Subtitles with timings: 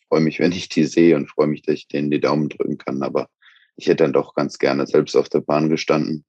[0.00, 2.48] ich freue mich, wenn ich die sehe und freue mich, dass ich denen die Daumen
[2.48, 3.02] drücken kann.
[3.02, 3.28] Aber
[3.76, 6.24] ich hätte dann doch ganz gerne selbst auf der Bahn gestanden.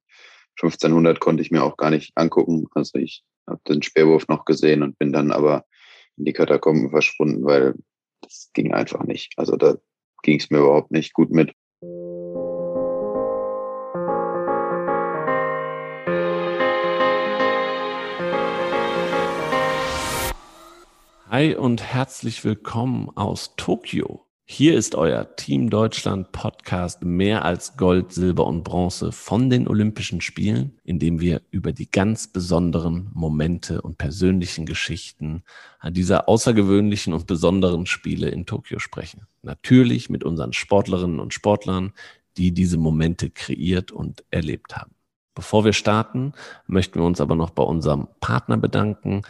[0.62, 2.68] 1500 konnte ich mir auch gar nicht angucken.
[2.74, 5.66] Also ich habe den Speerwurf noch gesehen und bin dann aber
[6.18, 7.76] in die Katakomben verschwunden, weil
[8.22, 9.34] das ging einfach nicht.
[9.38, 9.78] Also da
[10.24, 11.54] ging es mir überhaupt nicht gut mit.
[21.38, 24.26] Hi und herzlich willkommen aus Tokio.
[24.44, 30.20] Hier ist euer Team Deutschland Podcast mehr als Gold, Silber und Bronze von den Olympischen
[30.20, 35.44] Spielen, in dem wir über die ganz besonderen Momente und persönlichen Geschichten
[35.88, 39.28] dieser außergewöhnlichen und besonderen Spiele in Tokio sprechen.
[39.44, 41.94] Natürlich mit unseren Sportlerinnen und Sportlern,
[42.38, 44.97] die diese Momente kreiert und erlebt haben.
[45.38, 46.34] Bevor wir starten,
[46.66, 49.22] möchten wir uns aber noch bei unserem Partner bedanken.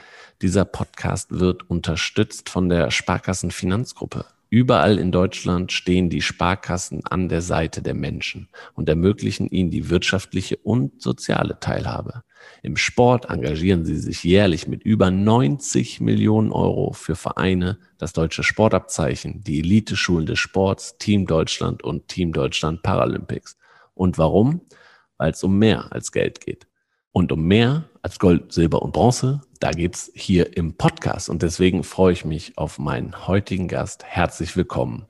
[0.42, 4.24] Dieser Podcast wird unterstützt von der Sparkassen Finanzgruppe.
[4.50, 9.90] Überall in Deutschland stehen die Sparkassen an der Seite der Menschen und ermöglichen ihnen die
[9.90, 12.24] wirtschaftliche und soziale Teilhabe.
[12.64, 18.44] Im Sport engagieren sie sich jährlich mit über 90 Millionen Euro für Vereine, das deutsche
[18.44, 23.58] Sportabzeichen, die Elite-Schulen des Sports, Team Deutschland und Team Deutschland Paralympics.
[23.94, 24.62] Und warum?
[25.18, 26.68] Weil es um mehr als Geld geht.
[27.12, 31.30] Und um mehr als Gold, Silber und Bronze, da geht's hier im Podcast.
[31.30, 34.04] Und deswegen freue ich mich auf meinen heutigen Gast.
[34.04, 35.06] Herzlich willkommen.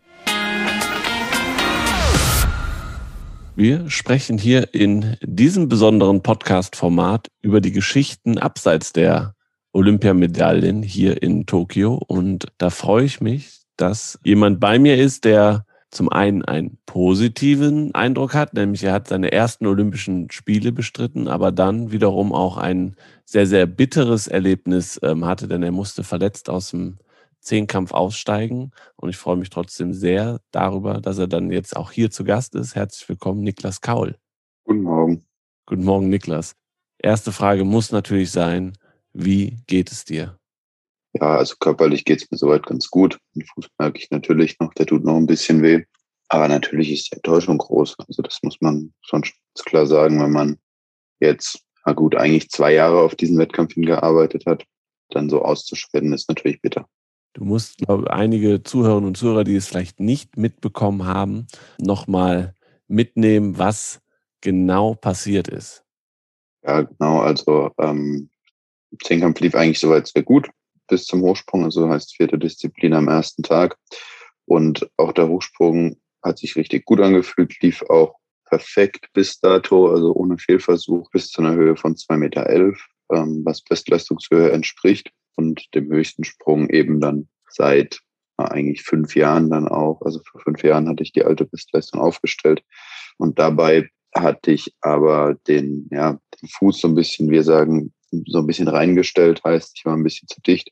[3.55, 9.33] Wir sprechen hier in diesem besonderen Podcast-Format über die Geschichten abseits der
[9.73, 11.95] Olympiamedaillen hier in Tokio.
[11.95, 17.95] Und da freue ich mich, dass jemand bei mir ist, der zum einen einen positiven
[17.95, 22.95] Eindruck hat, nämlich er hat seine ersten Olympischen Spiele bestritten, aber dann wiederum auch ein
[23.25, 26.97] sehr, sehr bitteres Erlebnis ähm, hatte, denn er musste verletzt aus dem
[27.39, 28.71] Zehnkampf aussteigen.
[28.95, 32.55] Und ich freue mich trotzdem sehr darüber, dass er dann jetzt auch hier zu Gast
[32.55, 32.75] ist.
[32.75, 34.15] Herzlich willkommen, Niklas Kaul.
[34.65, 35.25] Guten Morgen.
[35.65, 36.55] Guten Morgen, Niklas.
[36.99, 38.73] Erste Frage muss natürlich sein,
[39.13, 40.37] wie geht es dir?
[41.19, 43.17] Ja, also körperlich geht es mir soweit ganz gut.
[43.33, 45.83] Den Fuß merke ich natürlich noch, der tut noch ein bisschen weh.
[46.29, 47.95] Aber natürlich ist die Enttäuschung groß.
[48.07, 49.23] Also das muss man schon
[49.65, 50.57] klar sagen, wenn man
[51.19, 54.65] jetzt, na gut, eigentlich zwei Jahre auf diesen Wettkampf hingearbeitet hat,
[55.09, 56.87] dann so auszuscheiden, ist natürlich bitter.
[57.33, 61.47] Du musst, glaube ich, einige Zuhörerinnen und Zuhörer, die es vielleicht nicht mitbekommen haben,
[61.79, 62.53] nochmal
[62.87, 64.01] mitnehmen, was
[64.41, 65.83] genau passiert ist.
[66.63, 67.19] Ja, genau.
[67.21, 68.29] Also ähm,
[69.03, 70.49] Zehnkampf lief eigentlich soweit sehr gut
[70.87, 73.77] bis zum Hochsprung, also heißt vierte Disziplin am ersten Tag.
[74.45, 78.15] Und auch der Hochsprung hat sich richtig gut angefühlt, lief auch
[78.45, 82.49] perfekt bis dato, also ohne Fehlversuch bis zu einer Höhe von 2,11 Meter,
[83.11, 87.99] ähm, was Bestleistungshöhe entspricht und dem höchsten Sprung eben dann seit
[88.37, 90.01] äh, eigentlich fünf Jahren dann auch.
[90.01, 92.63] Also vor fünf Jahren hatte ich die alte Bestleistung aufgestellt
[93.17, 97.93] und dabei hatte ich aber den, ja, den Fuß so ein bisschen, wir sagen,
[98.25, 100.71] so ein bisschen reingestellt, heißt, ich war ein bisschen zu dicht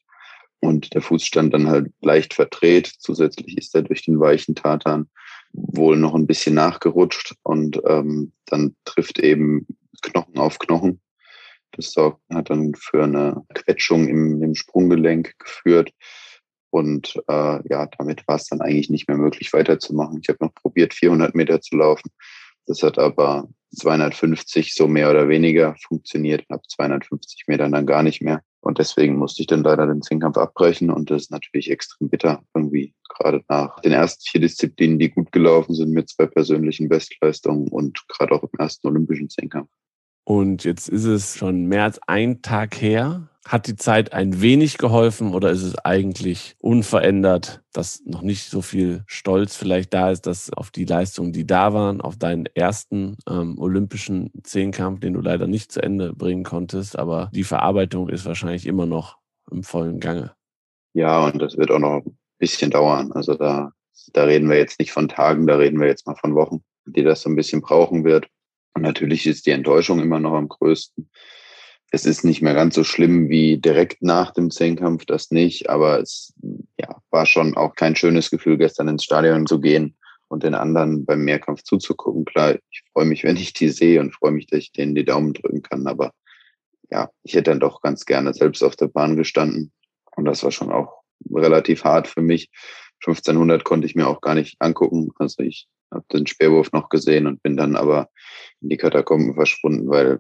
[0.60, 2.92] und der Fuß stand dann halt leicht verdreht.
[2.98, 5.10] Zusätzlich ist er durch den weichen Tatan
[5.54, 9.68] wohl noch ein bisschen nachgerutscht und ähm, dann trifft eben
[10.02, 11.02] Knochen auf Knochen.
[11.72, 15.92] Das hat dann für eine Quetschung im, im Sprunggelenk geführt.
[16.70, 20.20] Und äh, ja, damit war es dann eigentlich nicht mehr möglich weiterzumachen.
[20.22, 22.12] Ich habe noch probiert, 400 Meter zu laufen.
[22.66, 26.44] Das hat aber 250 so mehr oder weniger funktioniert.
[26.50, 28.42] Ab 250 Metern dann gar nicht mehr.
[28.66, 30.90] Und deswegen musste ich dann leider den Zehnkampf abbrechen.
[30.90, 35.32] Und das ist natürlich extrem bitter, irgendwie gerade nach den ersten vier Disziplinen, die gut
[35.32, 39.70] gelaufen sind mit zwei persönlichen Bestleistungen und gerade auch im ersten olympischen Zehnkampf.
[40.24, 43.30] Und jetzt ist es schon mehr als ein Tag her.
[43.48, 48.62] Hat die Zeit ein wenig geholfen oder ist es eigentlich unverändert, dass noch nicht so
[48.62, 53.18] viel Stolz vielleicht da ist, dass auf die Leistungen, die da waren, auf deinen ersten
[53.30, 58.26] ähm, olympischen Zehnkampf, den du leider nicht zu Ende bringen konntest, aber die Verarbeitung ist
[58.26, 59.20] wahrscheinlich immer noch
[59.52, 60.34] im vollen Gange.
[60.94, 63.12] Ja, und das wird auch noch ein bisschen dauern.
[63.12, 63.74] Also da,
[64.14, 67.04] da reden wir jetzt nicht von Tagen, da reden wir jetzt mal von Wochen, die
[67.04, 68.28] das so ein bisschen brauchen wird.
[68.74, 71.10] Und natürlich ist die Enttäuschung immer noch am größten.
[71.92, 76.00] Es ist nicht mehr ganz so schlimm wie direkt nach dem Zehnkampf, das nicht, aber
[76.00, 76.34] es
[76.78, 79.96] ja, war schon auch kein schönes Gefühl, gestern ins Stadion zu gehen
[80.28, 82.26] und den anderen beim Mehrkampf zuzugucken.
[82.26, 85.06] Klar, ich freue mich, wenn ich die sehe und freue mich, dass ich denen die
[85.06, 86.12] Daumen drücken kann, aber
[86.92, 89.72] ja, ich hätte dann doch ganz gerne selbst auf der Bahn gestanden
[90.16, 91.02] und das war schon auch
[91.34, 92.50] relativ hart für mich.
[93.06, 95.12] 1500 konnte ich mir auch gar nicht angucken.
[95.20, 98.10] Also ich habe den Speerwurf noch gesehen und bin dann aber
[98.62, 100.20] in die Katakomben verschwunden, weil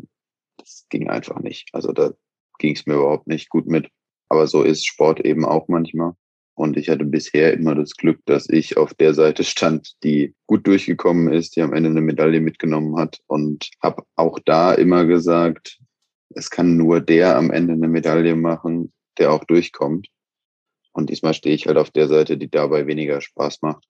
[0.57, 1.69] das ging einfach nicht.
[1.73, 2.11] Also da
[2.59, 3.89] ging es mir überhaupt nicht gut mit.
[4.29, 6.13] Aber so ist Sport eben auch manchmal.
[6.57, 10.65] Und ich hatte bisher immer das Glück, dass ich auf der Seite stand, die gut
[10.65, 13.19] durchgekommen ist, die am Ende eine Medaille mitgenommen hat.
[13.27, 15.79] Und habe auch da immer gesagt,
[16.29, 20.07] es kann nur der am Ende eine Medaille machen, der auch durchkommt.
[20.93, 23.85] Und diesmal stehe ich halt auf der Seite, die dabei weniger Spaß macht.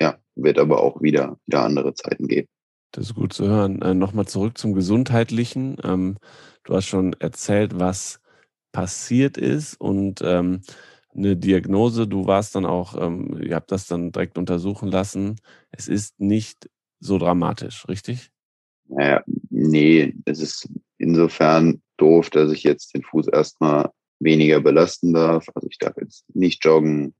[0.00, 2.48] Ja, wird aber auch wieder, wieder andere Zeiten geben.
[2.92, 3.80] Das ist gut zu hören.
[3.82, 5.78] Äh, Nochmal zurück zum Gesundheitlichen.
[5.82, 6.18] Ähm,
[6.64, 8.20] du hast schon erzählt, was
[8.70, 10.60] passiert ist und ähm,
[11.14, 12.06] eine Diagnose.
[12.06, 15.36] Du warst dann auch, ähm, ihr habt das dann direkt untersuchen lassen.
[15.70, 16.68] Es ist nicht
[17.00, 18.30] so dramatisch, richtig?
[18.88, 20.68] Naja, nee, es ist
[20.98, 23.90] insofern doof, dass ich jetzt den Fuß erstmal
[24.20, 25.46] weniger belasten darf.
[25.54, 27.14] Also ich darf jetzt nicht joggen,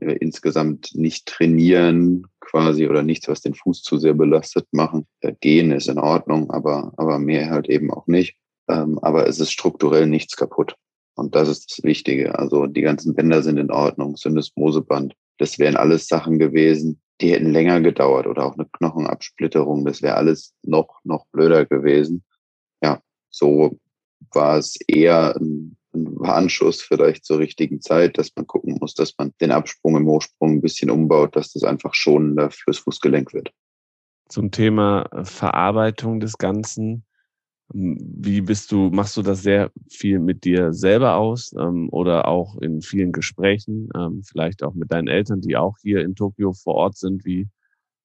[0.00, 5.06] äh, insgesamt nicht trainieren quasi oder nichts, was den Fuß zu sehr belastet machen.
[5.20, 8.36] Äh, gehen ist in Ordnung, aber, aber mehr halt eben auch nicht.
[8.68, 10.76] Ähm, aber es ist strukturell nichts kaputt.
[11.14, 12.38] Und das ist das Wichtige.
[12.38, 15.14] Also die ganzen Bänder sind in Ordnung, Syndesmoseband.
[15.38, 19.84] Das wären alles Sachen gewesen, die hätten länger gedauert oder auch eine Knochenabsplitterung.
[19.84, 22.24] Das wäre alles noch, noch blöder gewesen.
[22.82, 23.78] Ja, so
[24.32, 29.14] war es eher ein ein Warnschuss vielleicht zur richtigen Zeit, dass man gucken muss, dass
[29.18, 33.52] man den Absprung im Hochsprung ein bisschen umbaut, dass das einfach schonender fürs Fußgelenk wird.
[34.28, 37.04] Zum Thema Verarbeitung des Ganzen.
[37.72, 42.56] Wie bist du, machst du das sehr viel mit dir selber aus ähm, oder auch
[42.60, 46.74] in vielen Gesprächen, ähm, vielleicht auch mit deinen Eltern, die auch hier in Tokio vor
[46.74, 47.24] Ort sind?
[47.24, 47.48] Wie,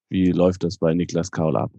[0.08, 1.72] wie läuft das bei Niklas Kaul ab?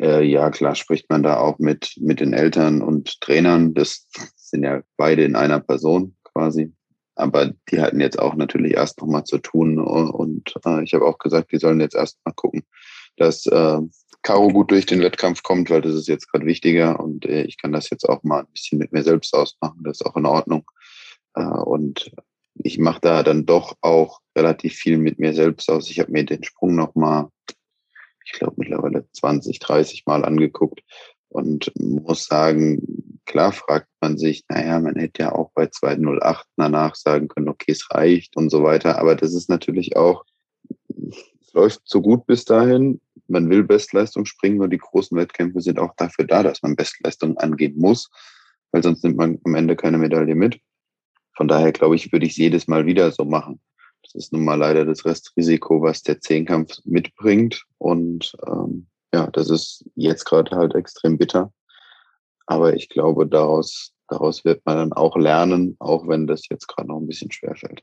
[0.00, 3.74] Äh, ja, klar spricht man da auch mit, mit den Eltern und Trainern.
[3.74, 4.08] Das
[4.50, 6.72] sind ja beide in einer Person quasi.
[7.14, 9.78] Aber die hatten jetzt auch natürlich erst nochmal zu tun.
[9.78, 12.62] Und äh, ich habe auch gesagt, die sollen jetzt erst mal gucken,
[13.16, 13.80] dass äh,
[14.22, 17.00] Caro gut durch den Wettkampf kommt, weil das ist jetzt gerade wichtiger.
[17.00, 19.82] Und äh, ich kann das jetzt auch mal ein bisschen mit mir selbst ausmachen.
[19.82, 20.64] Das ist auch in Ordnung.
[21.34, 22.12] Äh, und
[22.54, 25.90] ich mache da dann doch auch relativ viel mit mir selbst aus.
[25.90, 27.28] Ich habe mir den Sprung nochmal
[28.32, 30.82] ich glaube, mittlerweile 20, 30 Mal angeguckt
[31.28, 36.94] und muss sagen, klar fragt man sich, naja, man hätte ja auch bei 208 danach
[36.94, 38.98] sagen können, okay, es reicht und so weiter.
[38.98, 40.24] Aber das ist natürlich auch,
[41.40, 43.00] es läuft so gut bis dahin.
[43.28, 47.36] Man will Bestleistung springen und die großen Wettkämpfe sind auch dafür da, dass man Bestleistung
[47.36, 48.08] angehen muss,
[48.72, 50.58] weil sonst nimmt man am Ende keine Medaille mit.
[51.36, 53.60] Von daher glaube ich, würde ich es jedes Mal wieder so machen.
[54.02, 57.64] Das ist nun mal leider das Restrisiko, was der Zehnkampf mitbringt.
[57.76, 61.52] Und ähm, ja, das ist jetzt gerade halt extrem bitter.
[62.46, 66.88] Aber ich glaube, daraus, daraus wird man dann auch lernen, auch wenn das jetzt gerade
[66.88, 67.82] noch ein bisschen schwer fällt.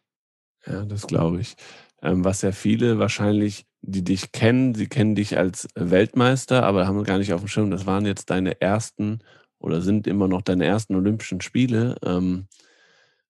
[0.66, 1.56] Ja, das glaube ich.
[2.02, 7.04] Ähm, was ja viele wahrscheinlich, die dich kennen, sie kennen dich als Weltmeister, aber haben
[7.04, 9.20] gar nicht auf dem Schirm, das waren jetzt deine ersten
[9.60, 11.96] oder sind immer noch deine ersten Olympischen Spiele.
[12.04, 12.48] Ähm,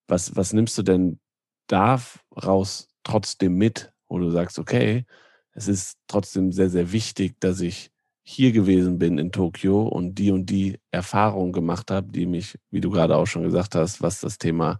[0.07, 1.19] was, was nimmst du denn
[1.67, 5.05] daraus trotzdem mit, wo du sagst, okay,
[5.55, 7.89] es ist trotzdem sehr, sehr wichtig, dass ich
[8.27, 12.81] hier gewesen bin in Tokio und die und die Erfahrung gemacht habe, die mich, wie
[12.81, 14.79] du gerade auch schon gesagt hast, was das Thema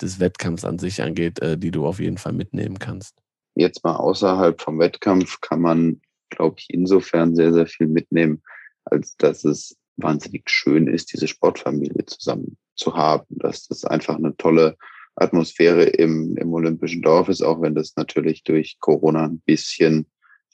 [0.00, 3.16] des Wettkampfs an sich angeht, äh, die du auf jeden Fall mitnehmen kannst.
[3.54, 8.42] Jetzt mal außerhalb vom Wettkampf kann man, glaube ich, insofern sehr, sehr viel mitnehmen,
[8.84, 14.36] als dass es wahnsinnig schön ist, diese Sportfamilie zusammen zu haben, dass das einfach eine
[14.36, 14.76] tolle
[15.14, 20.06] Atmosphäre im, im Olympischen Dorf ist, auch wenn das natürlich durch Corona ein bisschen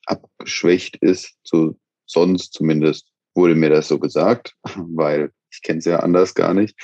[0.08, 1.34] abgeschwächt ist.
[1.42, 6.54] So sonst zumindest wurde mir das so gesagt, weil ich kenne es ja anders gar
[6.54, 6.78] nicht.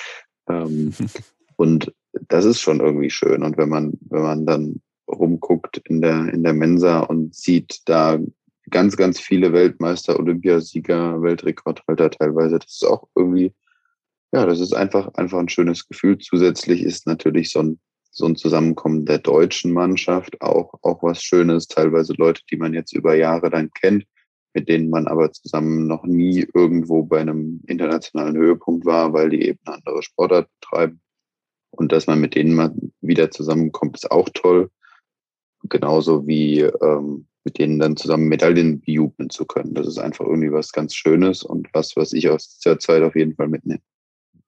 [0.48, 0.92] Ähm,
[1.56, 1.92] und
[2.28, 3.42] das ist schon irgendwie schön.
[3.42, 8.18] Und wenn man, wenn man dann rumguckt in der, in der Mensa und sieht da
[8.70, 13.52] ganz, ganz viele Weltmeister, Olympiasieger, Weltrekordhalter teilweise, das ist auch irgendwie
[14.34, 16.18] ja, das ist einfach, einfach ein schönes Gefühl.
[16.18, 17.78] Zusätzlich ist natürlich so ein,
[18.14, 21.66] so ein Zusammenkommen der deutschen Mannschaft auch, auch was Schönes.
[21.66, 24.06] Teilweise Leute, die man jetzt über Jahre dann kennt,
[24.54, 29.42] mit denen man aber zusammen noch nie irgendwo bei einem internationalen Höhepunkt war, weil die
[29.42, 31.00] eben andere Sportart betreiben.
[31.70, 34.70] Und dass man mit denen mal wieder zusammenkommt, ist auch toll.
[35.68, 39.74] Genauso wie ähm, mit denen dann zusammen Medaillen bejubeln zu können.
[39.74, 43.16] Das ist einfach irgendwie was ganz Schönes und was, was ich aus dieser Zeit auf
[43.16, 43.82] jeden Fall mitnehme.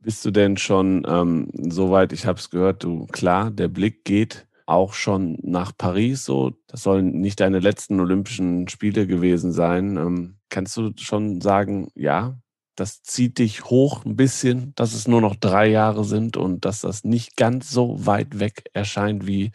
[0.07, 4.47] Bist du denn schon ähm, soweit, ich habe es gehört, du klar, der Blick geht
[4.65, 6.53] auch schon nach Paris so.
[6.69, 9.97] Das sollen nicht deine letzten Olympischen Spiele gewesen sein.
[9.97, 12.39] Ähm, kannst du schon sagen, ja,
[12.77, 16.83] das zieht dich hoch ein bisschen, dass es nur noch drei Jahre sind und dass
[16.83, 19.51] das nicht ganz so weit weg erscheint, wie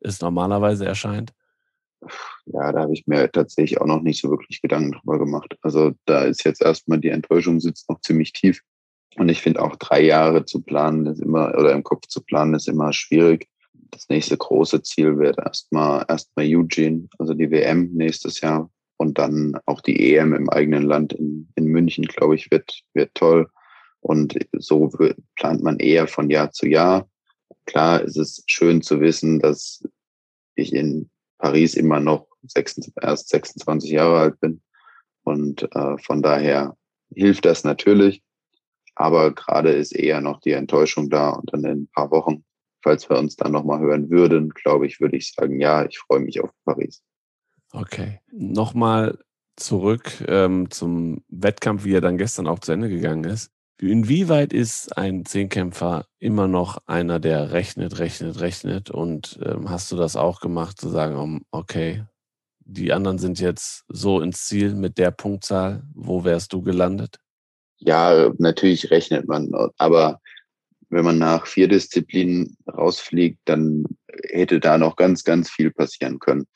[0.00, 1.32] es normalerweise erscheint?
[2.46, 5.56] Ja, da habe ich mir tatsächlich auch noch nicht so wirklich Gedanken drüber gemacht.
[5.62, 8.62] Also da ist jetzt erstmal die Enttäuschung sitzt noch ziemlich tief.
[9.16, 12.54] Und ich finde auch drei Jahre zu planen ist immer, oder im Kopf zu planen
[12.54, 13.48] ist immer schwierig.
[13.90, 19.58] das nächste große Ziel wird erstmal erstmal Eugene, also die WM nächstes Jahr und dann
[19.66, 23.48] auch die EM im eigenen Land in, in München, glaube ich, wird, wird toll.
[24.00, 24.90] Und so
[25.36, 27.08] plant man eher von Jahr zu Jahr.
[27.66, 29.82] Klar ist es schön zu wissen, dass
[30.54, 34.62] ich in Paris immer noch 26, erst 26 Jahre alt bin.
[35.24, 36.76] Und äh, von daher
[37.14, 38.22] hilft das natürlich.
[39.02, 41.30] Aber gerade ist eher noch die Enttäuschung da.
[41.30, 42.44] Und dann in ein paar Wochen,
[42.84, 46.20] falls wir uns dann nochmal hören würden, glaube ich, würde ich sagen, ja, ich freue
[46.20, 47.02] mich auf Paris.
[47.72, 48.20] Okay.
[48.30, 49.18] Nochmal
[49.56, 53.50] zurück ähm, zum Wettkampf, wie er dann gestern auch zu Ende gegangen ist.
[53.80, 58.88] Inwieweit ist ein Zehnkämpfer immer noch einer, der rechnet, rechnet, rechnet?
[58.88, 62.04] Und ähm, hast du das auch gemacht, zu sagen, okay,
[62.60, 67.18] die anderen sind jetzt so ins Ziel mit der Punktzahl, wo wärst du gelandet?
[67.84, 70.20] Ja, natürlich rechnet man, aber
[70.88, 73.84] wenn man nach vier Disziplinen rausfliegt, dann
[74.28, 76.46] hätte da noch ganz, ganz viel passieren können.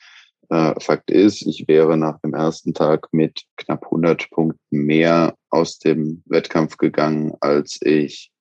[0.49, 5.79] Äh, Fakt ist, ich wäre nach dem ersten Tag mit knapp 100 Punkten mehr aus
[5.79, 8.31] dem Wettkampf gegangen, als ich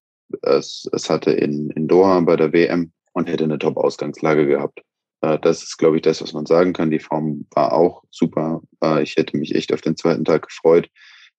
[0.43, 4.83] es, es hatte in, in Doha bei der WM und hätte eine Top-Ausgangslage gehabt.
[5.23, 6.90] Äh, das ist, glaube ich, das, was man sagen kann.
[6.90, 8.62] Die Form war auch super.
[8.83, 10.88] Äh, ich hätte mich echt auf den zweiten Tag gefreut.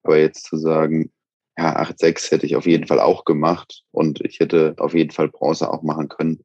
[0.02, 1.10] Aber jetzt zu sagen,
[1.58, 5.28] ja, 8-6 hätte ich auf jeden Fall auch gemacht und ich hätte auf jeden Fall
[5.28, 6.44] Bronze auch machen können,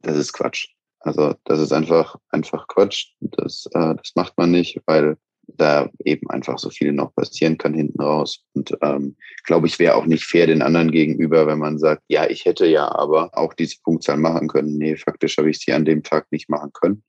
[0.00, 0.68] das ist Quatsch.
[1.00, 3.08] Also das ist einfach, einfach Quatsch.
[3.20, 7.74] Das, äh, das macht man nicht, weil da eben einfach so viel noch passieren kann
[7.74, 8.42] hinten raus.
[8.54, 12.26] Und ähm, glaube ich, wäre auch nicht fair den anderen gegenüber, wenn man sagt, ja,
[12.26, 14.78] ich hätte ja aber auch diese Punktzahl machen können.
[14.78, 17.04] Nee, faktisch habe ich sie an dem Tag nicht machen können,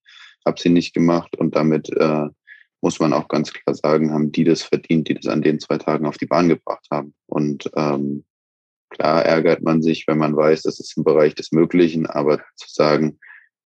[0.46, 2.28] habe sie nicht gemacht und damit äh,
[2.82, 5.78] muss man auch ganz klar sagen, haben die das verdient, die das an den zwei
[5.78, 7.14] Tagen auf die Bahn gebracht haben.
[7.28, 8.26] Und ähm,
[8.90, 12.70] klar ärgert man sich, wenn man weiß, das ist im Bereich des Möglichen, aber zu
[12.70, 13.20] sagen,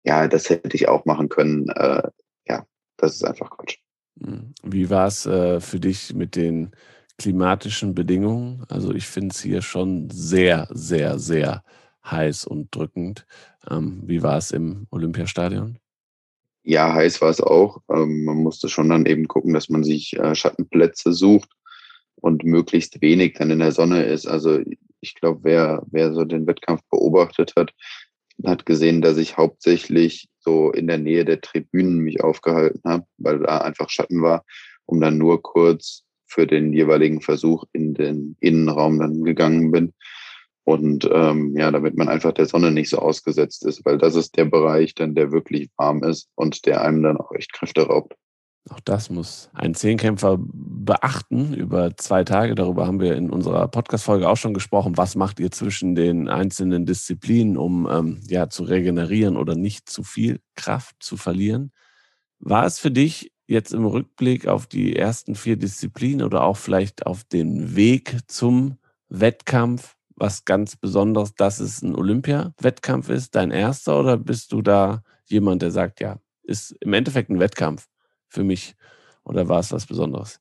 [0.05, 1.69] ja, das hätte ich auch machen können.
[1.71, 2.09] Äh,
[2.49, 3.79] ja, das ist einfach Quatsch.
[4.23, 4.55] Hm.
[4.63, 6.73] Wie war es äh, für dich mit den
[7.19, 8.65] klimatischen Bedingungen?
[8.69, 11.65] Also ich finde es hier schon sehr, sehr, sehr
[12.05, 13.27] heiß und drückend.
[13.71, 15.79] Ähm, wie war es im Olympiastadion?
[16.71, 17.81] Ja, heiß war es auch.
[17.91, 21.49] Ähm, man musste schon dann eben gucken, dass man sich äh, Schattenplätze sucht
[22.17, 24.27] und möglichst wenig dann in der Sonne ist.
[24.27, 24.61] Also
[25.01, 27.73] ich glaube, wer, wer so den Wettkampf beobachtet hat,
[28.45, 33.39] hat gesehen, dass ich hauptsächlich so in der Nähe der Tribünen mich aufgehalten habe, weil
[33.39, 34.45] da einfach Schatten war,
[34.85, 39.95] um dann nur kurz für den jeweiligen Versuch in den Innenraum dann gegangen bin.
[40.69, 44.37] Und ähm, ja, damit man einfach der Sonne nicht so ausgesetzt ist, weil das ist
[44.37, 48.15] der Bereich dann, der wirklich warm ist und der einem dann auch echt Kräfte raubt.
[48.69, 52.55] Auch das muss ein Zehnkämpfer beachten über zwei Tage.
[52.55, 54.99] Darüber haben wir in unserer Podcast-Folge auch schon gesprochen.
[54.99, 60.03] Was macht ihr zwischen den einzelnen Disziplinen, um ähm, ja zu regenerieren oder nicht zu
[60.03, 61.73] viel Kraft zu verlieren?
[62.41, 67.07] War es für dich jetzt im Rückblick auf die ersten vier Disziplinen oder auch vielleicht
[67.07, 68.77] auf den Weg zum
[69.09, 75.03] Wettkampf was ganz Besonderes, dass es ein Olympia-Wettkampf ist, dein erster, oder bist du da
[75.27, 77.89] jemand, der sagt, ja, ist im Endeffekt ein Wettkampf?
[78.29, 78.75] für mich?
[79.25, 80.41] Oder war es was Besonderes?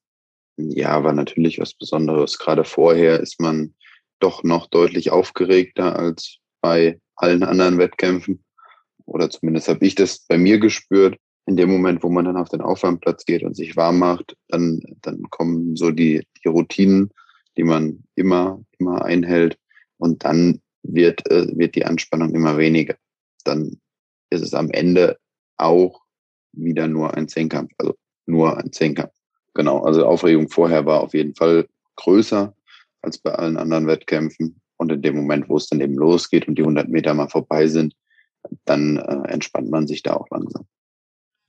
[0.57, 2.37] Ja, war natürlich was Besonderes.
[2.37, 3.73] Gerade vorher ist man
[4.19, 8.43] doch noch deutlich aufgeregter als bei allen anderen Wettkämpfen.
[9.05, 11.17] Oder zumindest habe ich das bei mir gespürt.
[11.45, 14.81] In dem Moment, wo man dann auf den Aufwärmplatz geht und sich warm macht, dann,
[15.01, 17.11] dann kommen so die, die Routinen,
[17.55, 19.57] die man immer, immer einhält.
[19.97, 22.95] Und dann wird, äh, wird die Anspannung immer weniger.
[23.43, 23.79] Dann
[24.29, 25.17] ist es am Ende
[25.57, 26.01] auch
[26.53, 29.13] wieder nur ein Zehnkampf, also nur ein Zehnkampf.
[29.53, 32.53] Genau, also Aufregung vorher war auf jeden Fall größer
[33.01, 34.61] als bei allen anderen Wettkämpfen.
[34.77, 37.67] Und in dem Moment, wo es dann eben losgeht und die 100 Meter mal vorbei
[37.67, 37.95] sind,
[38.65, 40.67] dann äh, entspannt man sich da auch langsam.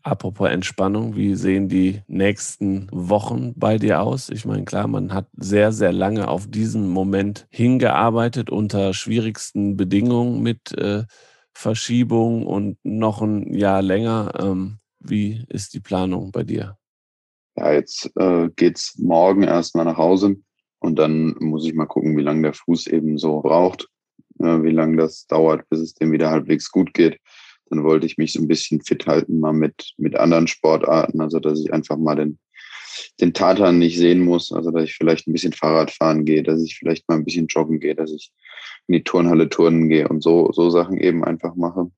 [0.02, 4.30] Apropos Entspannung, wie sehen die nächsten Wochen bei dir aus?
[4.30, 10.42] Ich meine, klar, man hat sehr, sehr lange auf diesen Moment hingearbeitet unter schwierigsten Bedingungen
[10.42, 11.04] mit äh,
[11.52, 14.32] Verschiebung und noch ein Jahr länger.
[14.40, 16.78] Ähm, wie ist die Planung bei dir?
[17.56, 20.36] Ja, jetzt äh, geht's morgen erstmal nach Hause
[20.78, 23.88] und dann muss ich mal gucken, wie lange der Fuß eben so braucht,
[24.38, 27.18] äh, wie lange das dauert, bis es dem wieder halbwegs gut geht.
[27.70, 31.40] Dann wollte ich mich so ein bisschen fit halten, mal mit, mit anderen Sportarten, also
[31.40, 32.38] dass ich einfach mal den,
[33.20, 36.62] den Tatan nicht sehen muss, also dass ich vielleicht ein bisschen Fahrrad fahren gehe, dass
[36.62, 38.32] ich vielleicht mal ein bisschen joggen gehe, dass ich
[38.86, 41.90] in die Turnhalle turnen gehe und so, so Sachen eben einfach mache.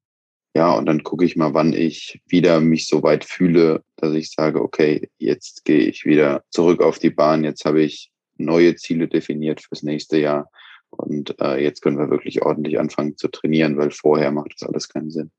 [0.55, 4.33] Ja, und dann gucke ich mal, wann ich wieder mich so weit fühle, dass ich
[4.33, 7.45] sage, okay, jetzt gehe ich wieder zurück auf die Bahn.
[7.45, 10.51] Jetzt habe ich neue Ziele definiert fürs nächste Jahr.
[10.91, 14.89] Und äh, jetzt können wir wirklich ordentlich anfangen zu trainieren, weil vorher macht das alles
[14.89, 15.31] keinen Sinn.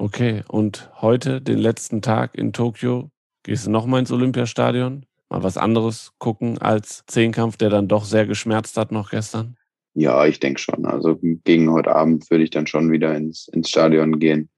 [0.00, 3.10] Okay, und heute, den letzten Tag in Tokio,
[3.42, 5.04] gehst du nochmal ins Olympiastadion?
[5.28, 9.56] Mal was anderes gucken als Zehnkampf, der dann doch sehr geschmerzt hat noch gestern?
[9.94, 10.86] Ja, ich denke schon.
[10.86, 14.48] Also gegen heute Abend würde ich dann schon wieder ins, ins Stadion gehen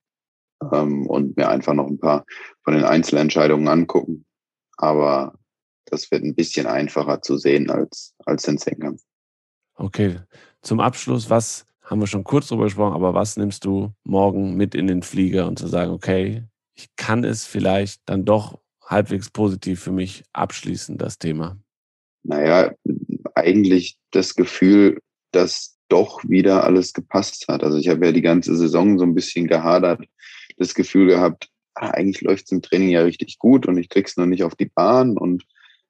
[0.73, 2.27] ähm, und mir einfach noch ein paar
[2.63, 4.27] von den Einzelentscheidungen angucken.
[4.77, 5.39] Aber
[5.87, 9.01] das wird ein bisschen einfacher zu sehen als, als den Zehnkampf.
[9.77, 10.21] Okay,
[10.61, 14.77] zum Abschluss, was haben wir schon kurz drüber gesprochen, aber was nimmst du morgen mit
[14.77, 16.45] in den Flieger und zu sagen, okay,
[16.77, 21.59] ich kann es vielleicht dann doch halbwegs positiv für mich abschließen, das Thema?
[22.23, 22.73] Naja,
[23.35, 25.01] eigentlich das Gefühl,
[25.33, 27.65] dass doch wieder alles gepasst hat.
[27.65, 30.05] Also ich habe ja die ganze Saison so ein bisschen gehadert,
[30.59, 34.17] das Gefühl gehabt, ah, eigentlich läuft es im Training ja richtig gut und ich krieg's
[34.17, 35.43] noch nicht auf die Bahn und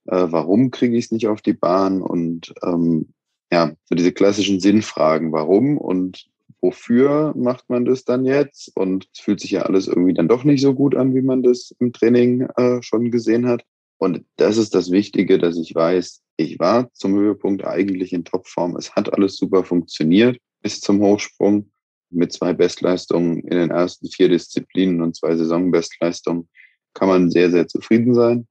[0.07, 3.13] äh, warum kriege ich es nicht auf die Bahn und ähm,
[3.53, 6.27] ja, so diese klassischen Sinnfragen, warum und
[6.61, 8.77] wofür macht man das dann jetzt?
[8.77, 11.43] Und es fühlt sich ja alles irgendwie dann doch nicht so gut an, wie man
[11.43, 13.65] das im Training äh, schon gesehen hat.
[13.99, 18.77] Und das ist das Wichtige, dass ich weiß, ich war zum Höhepunkt eigentlich in Topform.
[18.77, 21.71] Es hat alles super funktioniert bis zum Hochsprung
[22.11, 26.49] mit zwei Bestleistungen in den ersten vier Disziplinen und zwei Saisonbestleistungen
[26.95, 28.47] kann man sehr, sehr zufrieden sein.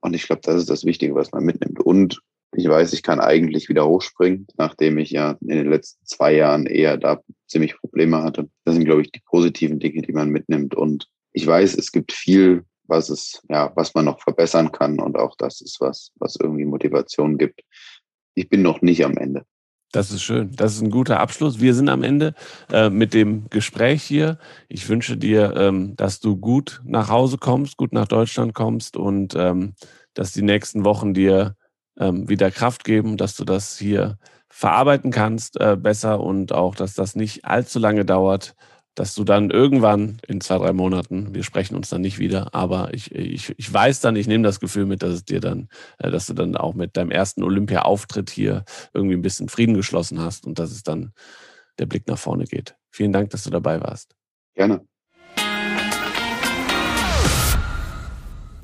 [0.00, 1.80] Und ich glaube, das ist das Wichtige, was man mitnimmt.
[1.80, 2.20] Und
[2.54, 6.66] ich weiß, ich kann eigentlich wieder hochspringen, nachdem ich ja in den letzten zwei Jahren
[6.66, 8.48] eher da ziemlich Probleme hatte.
[8.64, 10.74] Das sind, glaube ich, die positiven Dinge, die man mitnimmt.
[10.74, 15.00] Und ich weiß, es gibt viel, was es, ja, was man noch verbessern kann.
[15.00, 17.60] Und auch das ist was, was irgendwie Motivation gibt.
[18.34, 19.44] Ich bin noch nicht am Ende.
[19.92, 20.50] Das ist schön.
[20.54, 21.60] Das ist ein guter Abschluss.
[21.60, 22.34] Wir sind am Ende
[22.70, 24.38] äh, mit dem Gespräch hier.
[24.68, 29.34] Ich wünsche dir, ähm, dass du gut nach Hause kommst, gut nach Deutschland kommst und
[29.36, 29.74] ähm,
[30.12, 31.56] dass die nächsten Wochen dir
[31.98, 36.94] ähm, wieder Kraft geben, dass du das hier verarbeiten kannst äh, besser und auch, dass
[36.94, 38.54] das nicht allzu lange dauert,
[38.94, 42.94] dass du dann irgendwann in zwei, drei Monaten, wir sprechen uns dann nicht wieder, aber
[42.94, 46.10] ich, ich, ich weiß dann, ich nehme das Gefühl mit, dass es dir dann, äh,
[46.10, 50.46] dass du dann auch mit deinem ersten Olympia-Auftritt hier irgendwie ein bisschen Frieden geschlossen hast
[50.46, 51.12] und dass es dann
[51.78, 52.74] der Blick nach vorne geht.
[52.90, 54.16] Vielen Dank, dass du dabei warst.
[54.54, 54.80] Gerne.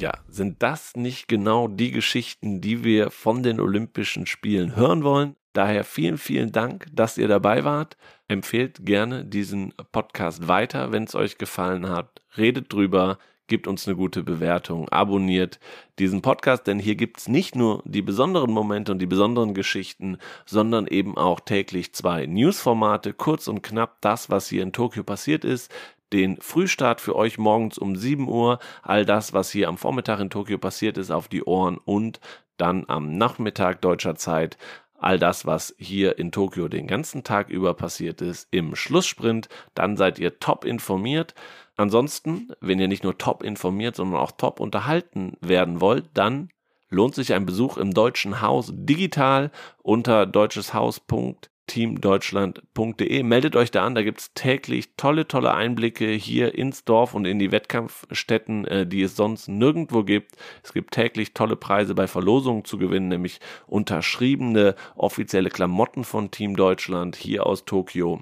[0.02, 5.36] Ja, sind das nicht genau die Geschichten, die wir von den Olympischen Spielen hören wollen?
[5.52, 7.96] Daher vielen, vielen Dank, dass ihr dabei wart.
[8.26, 12.20] Empfehlt gerne diesen Podcast weiter, wenn es euch gefallen hat.
[12.36, 15.60] Redet drüber, gebt uns eine gute Bewertung, abonniert
[16.00, 20.18] diesen Podcast, denn hier gibt es nicht nur die besonderen Momente und die besonderen Geschichten,
[20.46, 25.44] sondern eben auch täglich zwei Newsformate, kurz und knapp das, was hier in Tokio passiert
[25.44, 25.72] ist,
[26.12, 30.30] den Frühstart für euch morgens um 7 Uhr, all das, was hier am Vormittag in
[30.30, 32.20] Tokio passiert ist, auf die Ohren und
[32.56, 34.58] dann am Nachmittag deutscher Zeit
[35.02, 39.48] all das, was hier in Tokio den ganzen Tag über passiert ist, im Schlusssprint.
[39.74, 41.34] Dann seid ihr top informiert.
[41.76, 46.50] Ansonsten, wenn ihr nicht nur top informiert, sondern auch top unterhalten werden wollt, dann
[46.88, 49.50] lohnt sich ein Besuch im Deutschen Haus digital
[49.82, 53.22] unter deutscheshaus.de teamdeutschland.de.
[53.22, 57.24] Meldet euch da an, da gibt es täglich tolle, tolle Einblicke hier ins Dorf und
[57.24, 60.36] in die Wettkampfstätten, äh, die es sonst nirgendwo gibt.
[60.62, 66.56] Es gibt täglich tolle Preise bei Verlosungen zu gewinnen, nämlich unterschriebene offizielle Klamotten von Team
[66.56, 68.20] Deutschland hier aus Tokio.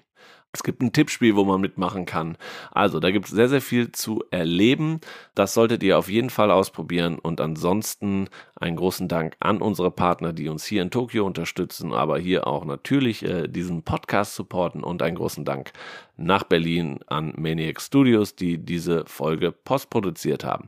[0.52, 2.36] Es gibt ein Tippspiel, wo man mitmachen kann.
[2.72, 5.00] Also, da gibt es sehr, sehr viel zu erleben.
[5.36, 7.20] Das solltet ihr auf jeden Fall ausprobieren.
[7.20, 12.18] Und ansonsten einen großen Dank an unsere Partner, die uns hier in Tokio unterstützen, aber
[12.18, 14.82] hier auch natürlich äh, diesen Podcast supporten.
[14.82, 15.72] Und einen großen Dank
[16.16, 20.66] nach Berlin an Maniac Studios, die diese Folge postproduziert haben.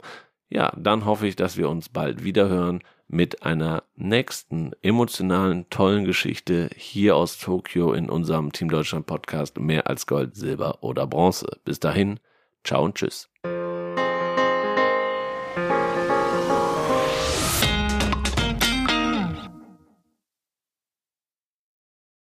[0.48, 6.04] Ja, dann hoffe ich, dass wir uns bald wieder hören mit einer nächsten emotionalen, tollen
[6.04, 11.58] Geschichte hier aus Tokio in unserem Team Deutschland Podcast mehr als Gold, Silber oder Bronze.
[11.64, 12.18] Bis dahin,
[12.64, 13.28] ciao und tschüss.